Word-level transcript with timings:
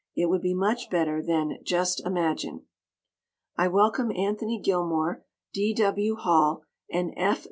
It 0.15 0.29
would 0.29 0.41
be 0.41 0.55
much 0.55 0.89
better 0.89 1.21
than 1.21 1.59
"Just 1.63 2.03
Imagine." 2.07 2.65
I 3.55 3.67
welcome 3.67 4.11
Anthony 4.13 4.59
Gilmore, 4.59 5.23
D. 5.53 5.75
W. 5.75 6.15
Hall 6.15 6.63
and 6.91 7.13
F. 7.15 7.39